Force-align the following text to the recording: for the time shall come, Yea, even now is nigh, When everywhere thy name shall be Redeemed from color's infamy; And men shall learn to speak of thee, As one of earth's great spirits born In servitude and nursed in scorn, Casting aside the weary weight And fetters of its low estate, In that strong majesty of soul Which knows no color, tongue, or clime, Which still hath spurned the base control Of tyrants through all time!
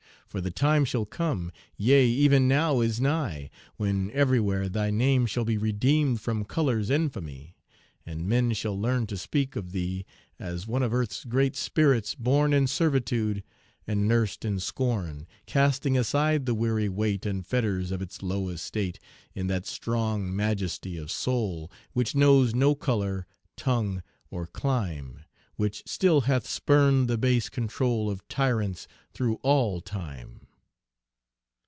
for 0.27 0.39
the 0.39 0.49
time 0.49 0.85
shall 0.85 1.03
come, 1.03 1.51
Yea, 1.75 2.05
even 2.07 2.47
now 2.47 2.79
is 2.79 3.01
nigh, 3.01 3.49
When 3.75 4.09
everywhere 4.11 4.69
thy 4.69 4.89
name 4.89 5.25
shall 5.25 5.43
be 5.43 5.57
Redeemed 5.57 6.21
from 6.21 6.45
color's 6.45 6.89
infamy; 6.89 7.57
And 8.05 8.29
men 8.29 8.53
shall 8.53 8.79
learn 8.79 9.07
to 9.07 9.17
speak 9.17 9.57
of 9.57 9.73
thee, 9.73 10.05
As 10.39 10.65
one 10.65 10.83
of 10.83 10.93
earth's 10.93 11.25
great 11.25 11.57
spirits 11.57 12.15
born 12.15 12.53
In 12.53 12.65
servitude 12.67 13.43
and 13.85 14.07
nursed 14.07 14.45
in 14.45 14.61
scorn, 14.61 15.27
Casting 15.47 15.97
aside 15.97 16.45
the 16.45 16.55
weary 16.55 16.87
weight 16.87 17.25
And 17.25 17.45
fetters 17.45 17.91
of 17.91 18.01
its 18.01 18.23
low 18.23 18.47
estate, 18.47 19.01
In 19.35 19.47
that 19.47 19.65
strong 19.65 20.33
majesty 20.33 20.95
of 20.95 21.11
soul 21.11 21.69
Which 21.91 22.15
knows 22.15 22.55
no 22.55 22.73
color, 22.73 23.27
tongue, 23.57 24.01
or 24.29 24.47
clime, 24.47 25.25
Which 25.57 25.83
still 25.85 26.21
hath 26.21 26.47
spurned 26.47 27.07
the 27.07 27.19
base 27.19 27.47
control 27.47 28.09
Of 28.09 28.27
tyrants 28.29 28.87
through 29.13 29.35
all 29.43 29.81
time! 29.81 30.47